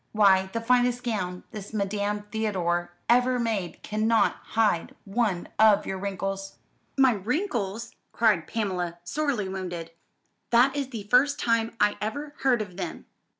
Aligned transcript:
Why, 0.13 0.49
the 0.51 0.61
finest 0.61 1.03
gown 1.03 1.43
this 1.51 1.73
Madame 1.75 2.23
Theodore 2.31 2.91
ever 3.07 3.37
made 3.37 3.83
cannot 3.83 4.33
hide 4.57 4.95
one 5.05 5.47
of 5.59 5.85
your 5.85 5.99
wrinkles." 5.99 6.57
"My 6.97 7.11
wrinkles!" 7.11 7.93
cried 8.11 8.47
Pamela, 8.47 8.97
sorely 9.03 9.47
wounded. 9.47 9.91
"That 10.49 10.75
is 10.75 10.87
the 10.89 11.03
first 11.03 11.39
time 11.39 11.77
I 11.79 11.97
ever 12.01 12.33
heard 12.39 12.63
of 12.63 12.77
them. 12.77 13.05